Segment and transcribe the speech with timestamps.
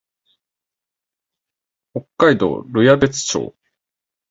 [1.93, 3.53] 北海道留夜別村